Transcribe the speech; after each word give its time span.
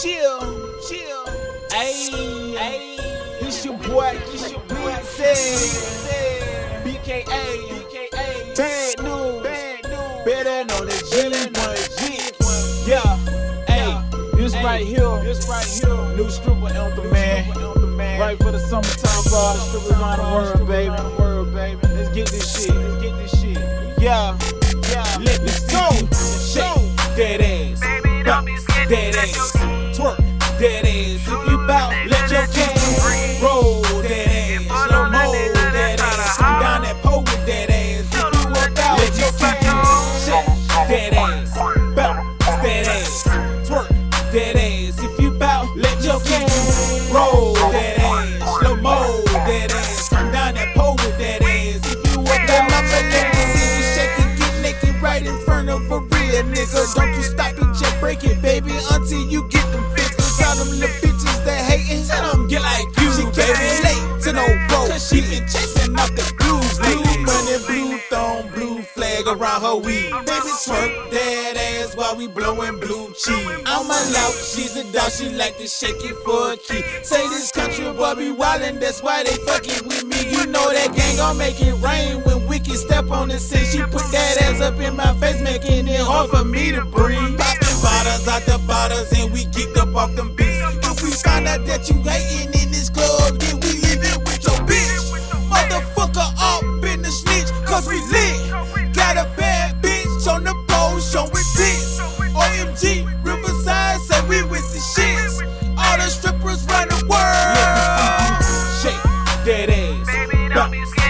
chill, 0.00 0.38
chill. 0.86 1.24
Ayy, 1.74 2.54
ayy. 2.54 3.40
This 3.40 3.64
your 3.64 3.76
boy, 3.78 4.16
this 4.30 4.52
your 4.52 4.60
boy, 4.60 4.94
say. 5.02 5.34
BKA, 6.84 7.24
BKA. 7.26 8.56
Bad 8.56 9.02
news, 9.02 9.42
bad 9.42 9.84
news. 9.84 10.24
Better 10.24 10.64
know 10.66 10.84
the 10.84 10.92
G1G. 11.10 12.86
Yeah, 12.86 13.02
ayy. 13.66 14.36
This 14.36 14.54
right 14.62 14.86
here, 14.86 15.20
this 15.24 15.48
right 15.48 15.66
here. 15.66 16.16
New 16.16 16.30
stripper 16.30 16.72
anthem, 16.72 17.10
man. 17.10 18.20
Right 18.20 18.38
for 18.38 18.52
the 18.52 18.58
summertime 18.60 19.22
for 19.24 19.36
all 19.36 19.54
the 19.54 19.60
strippers 19.60 19.90
around 19.90 20.18
the 20.18 20.24
world, 20.24 20.68
baby. 20.68 21.18
World, 21.18 21.54
baby. 21.54 21.80
Let's 21.94 22.14
get 22.14 22.28
this 22.28 22.46
shit. 22.54 22.74
Let's 22.74 23.02
get 23.02 23.16
this 23.18 23.40
shit. 23.40 23.58
Yeah, 24.00 24.38
yeah. 24.90 25.16
Let 25.18 25.42
me 25.42 25.48
see 25.48 25.98
you 25.98 26.06
shake 26.38 26.96
that 27.16 27.40
ass. 27.40 27.80
Bounce 28.24 28.64
that 28.88 29.16
ass. 29.16 29.57
That 30.58 30.84
ass. 30.84 31.22
If 31.22 31.28
you 31.28 31.56
bout, 31.68 31.94
let 32.08 32.30
your 32.32 32.46
king 32.48 32.74
roll 33.40 33.80
that 34.02 34.26
ass. 34.26 34.66
Slow 34.66 35.04
mo 35.04 35.30
that 35.70 36.00
ass. 36.00 36.36
Come 36.36 36.60
down 36.60 36.82
that 36.82 36.96
pole 37.00 37.20
with 37.20 37.46
that 37.46 37.70
ass. 37.70 38.02
If 38.02 38.34
you 38.34 38.50
about, 38.50 38.98
let 38.98 39.14
your 39.14 39.30
king 39.38 39.54
shake 40.26 40.50
that 40.90 41.14
ass. 41.14 41.54
Bounce 41.94 42.34
that 42.58 42.86
ass. 42.90 43.22
Twerk 43.68 43.88
that 44.32 44.56
ass. 44.56 44.98
If 44.98 45.20
you 45.20 45.30
bout, 45.30 45.76
let 45.76 46.02
your 46.02 46.18
king 46.26 46.48
roll 47.14 47.54
that 47.70 47.98
ass. 48.02 48.58
Slow 48.58 48.74
mo 48.82 49.22
that 49.46 49.70
ass. 49.70 50.08
Come 50.08 50.32
down 50.32 50.54
that 50.54 50.74
pole 50.74 50.96
with 50.96 51.18
that 51.18 51.40
ass. 51.40 51.86
If 51.86 52.02
you 52.10 52.20
about, 52.20 52.66
let 52.66 53.30
me 53.30 53.42
see 53.54 53.78
you 53.78 53.82
shake 53.94 54.18
it, 54.18 54.30
get 54.38 54.54
naked 54.60 55.00
right 55.00 55.24
in 55.24 55.38
front 55.46 55.68
of 55.70 55.88
a 55.92 56.00
real 56.00 56.42
nigga. 56.50 56.82
Don't 56.96 57.14
you 57.14 57.22
stop 57.22 57.52
it, 57.52 57.78
just 57.78 58.00
break 58.00 58.24
it, 58.24 58.37
flag 69.22 69.38
around 69.38 69.62
her 69.62 69.76
weed. 69.76 70.10
Baby, 70.10 70.52
twerk 70.64 71.10
that 71.10 71.56
ass 71.56 71.96
while 71.96 72.16
we 72.16 72.26
blowing 72.26 72.78
blue 72.78 73.12
cheese. 73.14 73.62
I'm 73.66 73.86
a 73.86 73.98
lout, 74.12 74.32
she's 74.32 74.76
a 74.76 74.84
dog, 74.92 75.10
she 75.10 75.30
like 75.30 75.56
to 75.58 75.66
shake 75.66 76.04
it 76.04 76.16
for 76.24 76.52
a 76.52 76.56
key. 76.56 76.82
Say 77.02 77.26
this 77.28 77.50
country 77.50 77.84
boy 77.92 78.14
be 78.14 78.32
wildin', 78.32 78.80
that's 78.80 79.02
why 79.02 79.22
they 79.24 79.36
fucking 79.44 79.88
with 79.88 80.04
me. 80.04 80.30
You 80.30 80.46
know 80.46 80.70
that 80.70 80.94
gang 80.94 81.16
gon' 81.16 81.38
make 81.38 81.60
it 81.60 81.74
rain 81.80 82.22
when 82.22 82.46
Wicked 82.48 82.76
step 82.76 83.10
on 83.10 83.28
the 83.28 83.38
scene. 83.38 83.64
She 83.66 83.82
put 83.82 84.10
that 84.12 84.38
ass 84.42 84.60
up 84.60 84.80
in 84.80 84.96
my 84.96 85.12
face, 85.14 85.40
making 85.42 85.88
it 85.88 86.00
hard 86.00 86.30
for 86.30 86.44
me 86.44 86.72
to 86.72 86.84
breathe. 86.84 87.38
Popping 87.38 87.78
bottles 87.82 88.26
out 88.28 88.42
the 88.42 88.58
bottles, 88.66 89.12
and 89.18 89.32
we 89.32 89.44
kicked 89.46 89.76
up 89.76 89.94
off 89.94 90.14
them 90.14 90.34
beats. 90.34 90.64
If 90.86 91.02
we 91.02 91.10
find 91.10 91.46
out 91.46 91.66
that 91.66 91.88
you 91.90 91.96
hating 92.02 92.54
in 92.60 92.72
this 92.72 92.88
club, 92.88 93.38
then 93.38 93.60
we 93.60 93.72
leave 93.84 94.02
it 94.02 94.18
with 94.18 94.42
your 94.44 94.56
bitch. 94.64 94.96
Motherfucker, 95.52 96.28
all 96.40 96.62
been 96.80 97.02
the 97.02 97.10
snitch, 97.10 97.52
cause 97.66 97.86
we 97.86 98.00
lit. 98.10 98.27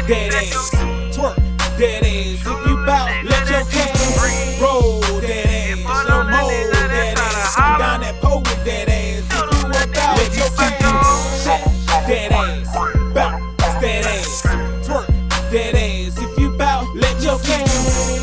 That 0.08 0.34
ass, 0.34 0.70
twerk 1.14 1.36
that 1.76 2.02
ass. 2.02 2.40
If 2.40 2.46
you 2.46 2.76
bout, 2.86 3.10
let 3.24 3.44
your 3.50 3.64
king 3.68 3.92
roll 4.58 5.00
that 5.20 5.46
ass, 5.46 5.76
slow 6.06 6.22
mo 6.24 6.48
that 6.48 7.18
ass, 7.18 7.56
down 7.78 8.00
that 8.00 8.14
pole 8.22 8.40
with 8.40 8.64
that 8.64 8.88
ass. 8.88 9.28
If 9.28 9.52
you 9.52 9.68
about, 9.68 10.16
let 10.16 10.32
your 10.32 10.48
king 10.56 10.80
shake 11.44 11.68
that 12.08 12.32
ass, 12.32 12.72
bounce 13.12 13.76
that 13.82 14.06
ass, 14.06 14.42
twerk 14.88 15.06
that 15.52 15.74
ass. 15.74 16.16
If 16.16 16.38
you 16.38 16.56
bout, 16.56 16.86
let 16.96 17.22
your 17.22 17.38
king 17.40 17.68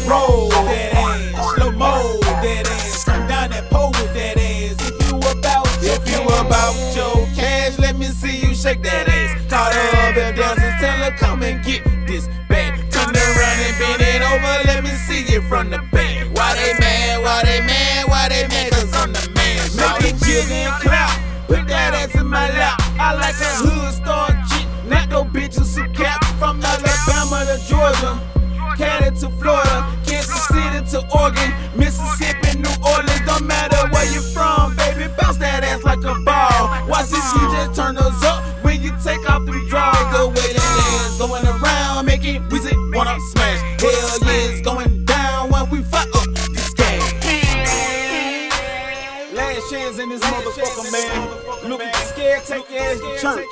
roll 0.10 0.50
that 0.50 0.94
ass, 0.96 1.54
slow 1.54 1.72
mo 1.72 2.18
that 2.42 2.68
ass, 2.68 3.06
down 3.06 3.52
that 3.52 3.70
pole 3.70 3.92
with 3.92 4.14
that 4.16 4.38
ass. 4.38 4.82
If 4.82 5.12
you 5.12 5.18
about, 5.20 5.68
if 5.84 6.02
you 6.10 6.24
about 6.26 6.74
your 6.96 7.28
cash, 7.36 7.78
let 7.78 7.96
me 7.96 8.08
see 8.08 8.38
you 8.38 8.56
shake 8.56 8.82
that 8.82 9.08
ass. 9.08 9.14
Her 9.56 10.10
up 10.10 10.18
and 10.18 10.36
dance 10.36 10.55
and 11.46 11.64
get 11.64 11.84
this 12.08 12.28
bag. 12.50 12.74
Turn 12.92 13.14
around 13.14 13.60
and 13.62 13.76
bend 13.78 14.02
it 14.02 14.22
over, 14.22 14.54
let 14.66 14.84
me 14.84 14.90
see 15.06 15.22
it 15.36 15.44
from 15.48 15.70
the 15.70 15.78
back. 15.94 16.26
Why 16.36 16.56
they 16.56 16.74
mad? 16.80 17.22
Why 17.22 17.44
they 17.44 17.62
mad? 17.62 18.08
Why 18.10 18.30
they 18.30 18.48
mad? 18.48 18.72
Cause 18.72 18.94
I'm 18.96 19.14
the 19.14 19.30
man. 19.38 19.62
Make 19.78 20.12
it 20.12 20.18
jig 20.26 20.50
and 20.50 20.74
clap. 20.82 21.14
Put 21.48 21.68
that 21.68 21.94
ass 21.94 22.16
in 22.16 22.28
my 22.28 22.50
lap. 22.58 22.82
I 23.00 23.14
like 23.14 23.38
a 23.38 23.52
hood 23.62 23.94
star 23.94 24.30
chick, 24.50 24.68
not 24.90 25.10
no 25.10 25.24
bitches 25.24 25.78
who 25.78 25.88
cap 25.94 26.24
from 26.40 26.62
Alabama 26.62 27.46
to 27.46 27.58
Georgia. 27.70 28.20
Cali 28.78 29.12
to 29.22 29.30
Florida, 29.40 29.55
in 50.00 50.10
this 50.10 50.22
motherfucker, 50.22 50.92
man. 50.92 51.70
Look, 51.70 51.82
you. 51.82 51.94
Scared, 51.94 52.44
take 52.44 52.70
your 52.70 52.82
ass 52.82 53.00
to 53.00 53.18
church. 53.20 53.46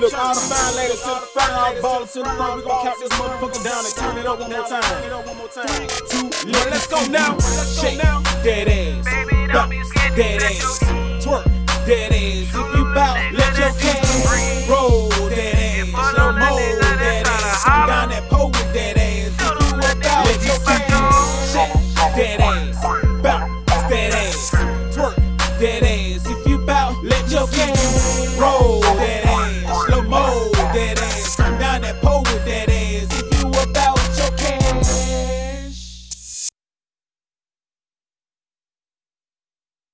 Look, 0.00 0.14
all 0.14 0.34
the 0.34 0.40
fine 0.40 0.76
ladies 0.76 1.00
to 1.00 1.08
the 1.08 1.26
front, 1.32 1.52
all 1.52 1.74
the 1.74 1.80
ballers 1.80 2.12
to 2.12 2.18
the 2.22 2.30
front. 2.30 2.56
We 2.56 2.62
gon' 2.62 2.84
count 2.84 2.98
this 3.00 3.12
motherfucker 3.12 3.64
down 3.64 3.84
and 3.84 3.94
turn 3.94 4.18
it 4.18 4.26
up 4.26 4.38
one 4.38 4.50
more 4.50 5.48
time. 5.48 5.68
Three, 5.68 5.88
two, 6.08 6.24
one, 6.52 6.70
let's 6.70 6.86
go 6.86 7.04
now. 7.06 7.38
Shake. 7.38 7.98
dead 8.44 8.68
ass, 8.68 9.06
bop, 9.52 9.70
dead 10.14 10.42
ass, 10.42 10.78
twerk, 11.24 11.44
dead 11.86 12.12
ass. 12.12 12.48
If 12.48 12.54
you 12.54 12.84
bout, 12.94 13.32
let 13.32 13.58
your 13.58 13.68
hands 13.68 14.68
roll, 14.68 15.08
dead 15.30 15.54
ass, 15.54 16.16
no 16.16 16.32
more. 16.32 16.87
your 27.38 27.46
game. 27.48 27.74
Roll 28.40 28.80
that 28.80 29.24
ass, 29.24 29.86
slow 29.86 30.02
mo 30.02 30.50
that 30.74 30.98
ass. 30.98 31.07